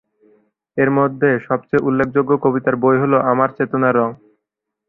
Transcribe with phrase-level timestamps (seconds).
[0.77, 4.09] এর মধ্যে সব চেয়ে উল্লেখযোগ্য কবিতার বই হল "আমার চেতনার রঙ"।